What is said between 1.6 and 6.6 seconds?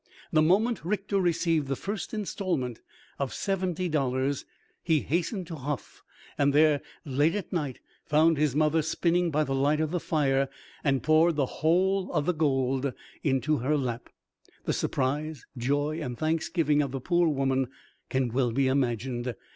the first instalment of seventy dollars, he hastened to Hof, and